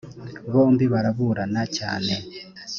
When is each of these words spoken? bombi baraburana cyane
bombi 0.53 0.85
baraburana 0.93 1.63
cyane 1.77 2.13